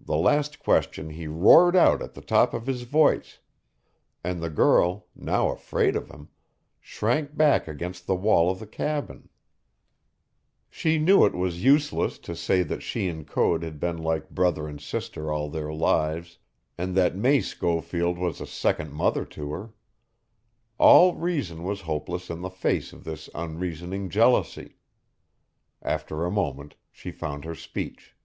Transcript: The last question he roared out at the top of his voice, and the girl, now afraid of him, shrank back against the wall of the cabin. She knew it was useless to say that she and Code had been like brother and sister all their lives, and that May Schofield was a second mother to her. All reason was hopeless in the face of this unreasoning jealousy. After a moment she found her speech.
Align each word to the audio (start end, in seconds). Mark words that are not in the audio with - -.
The 0.00 0.16
last 0.16 0.58
question 0.58 1.10
he 1.10 1.28
roared 1.28 1.76
out 1.76 2.02
at 2.02 2.14
the 2.14 2.20
top 2.20 2.54
of 2.54 2.66
his 2.66 2.82
voice, 2.82 3.38
and 4.24 4.42
the 4.42 4.50
girl, 4.50 5.06
now 5.14 5.50
afraid 5.52 5.94
of 5.94 6.08
him, 6.10 6.30
shrank 6.80 7.36
back 7.36 7.68
against 7.68 8.08
the 8.08 8.16
wall 8.16 8.50
of 8.50 8.58
the 8.58 8.66
cabin. 8.66 9.28
She 10.68 10.98
knew 10.98 11.24
it 11.24 11.34
was 11.36 11.62
useless 11.62 12.18
to 12.18 12.34
say 12.34 12.64
that 12.64 12.82
she 12.82 13.06
and 13.06 13.28
Code 13.28 13.62
had 13.62 13.78
been 13.78 13.96
like 13.98 14.28
brother 14.28 14.66
and 14.66 14.80
sister 14.80 15.30
all 15.32 15.48
their 15.48 15.72
lives, 15.72 16.38
and 16.76 16.96
that 16.96 17.14
May 17.14 17.40
Schofield 17.40 18.18
was 18.18 18.40
a 18.40 18.48
second 18.48 18.90
mother 18.92 19.24
to 19.26 19.52
her. 19.52 19.70
All 20.78 21.14
reason 21.14 21.62
was 21.62 21.82
hopeless 21.82 22.28
in 22.28 22.40
the 22.40 22.50
face 22.50 22.92
of 22.92 23.04
this 23.04 23.30
unreasoning 23.36 24.08
jealousy. 24.10 24.78
After 25.80 26.24
a 26.24 26.30
moment 26.32 26.74
she 26.90 27.12
found 27.12 27.44
her 27.44 27.54
speech. 27.54 28.16